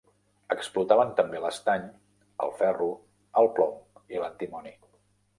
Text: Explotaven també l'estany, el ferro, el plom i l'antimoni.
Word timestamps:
Explotaven 0.53 1.09
també 1.17 1.41
l'estany, 1.43 1.83
el 2.45 2.53
ferro, 2.61 2.87
el 3.41 3.49
plom 3.59 3.77
i 4.15 4.23
l'antimoni. 4.23 4.73